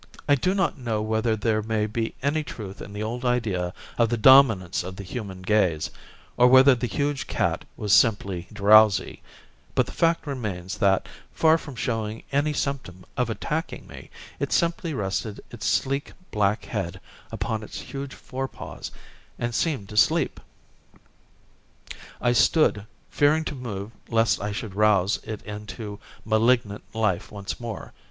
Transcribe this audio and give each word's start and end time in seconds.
I 0.27 0.33
do 0.33 0.55
not 0.55 0.79
know 0.79 0.99
whether 1.03 1.35
there 1.35 1.61
may 1.61 1.85
be 1.85 2.15
any 2.23 2.43
truth 2.43 2.81
in 2.81 2.91
the 2.91 3.03
old 3.03 3.23
idea 3.23 3.71
of 3.99 4.09
the 4.09 4.17
dominance 4.17 4.83
of 4.83 4.95
the 4.95 5.03
human 5.03 5.43
gaze, 5.43 5.91
or 6.37 6.47
whether 6.47 6.73
the 6.73 6.87
huge 6.87 7.27
cat 7.27 7.65
was 7.77 7.93
simply 7.93 8.47
drowsy, 8.51 9.21
but 9.75 9.85
the 9.85 9.91
fact 9.91 10.25
remains 10.25 10.79
that, 10.79 11.07
far 11.35 11.59
from 11.59 11.75
showing 11.75 12.23
any 12.31 12.51
symptom 12.51 13.05
of 13.15 13.29
attacking 13.29 13.85
me, 13.85 14.09
it 14.39 14.51
simply 14.51 14.95
rested 14.95 15.39
its 15.51 15.67
sleek, 15.67 16.13
black 16.31 16.65
head 16.65 16.99
upon 17.31 17.61
its 17.61 17.79
huge 17.79 18.15
forepaws 18.15 18.89
and 19.37 19.53
seemed 19.53 19.87
to 19.89 19.97
sleep. 19.97 20.39
I 22.19 22.31
stood, 22.33 22.87
fearing 23.11 23.43
to 23.45 23.53
move 23.53 23.91
lest 24.09 24.41
I 24.41 24.51
should 24.51 24.73
rouse 24.73 25.19
it 25.23 25.43
into 25.43 25.99
malignant 26.25 26.81
life 26.95 27.31
once 27.31 27.59
more. 27.59 27.93